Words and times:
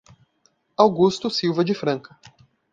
Augusto 0.75 1.29
Silva 1.29 1.63
de 1.63 1.75
Franca 1.75 2.17